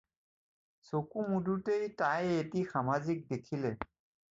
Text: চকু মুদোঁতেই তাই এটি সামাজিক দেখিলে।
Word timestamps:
চকু 0.87 1.17
মুদোঁতেই 1.29 1.85
তাই 1.99 2.23
এটি 2.41 2.59
সামাজিক 2.73 3.17
দেখিলে। 3.31 3.71